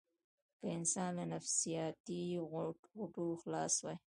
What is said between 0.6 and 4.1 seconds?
انسان له نفسياتي غوټو خلاص وي.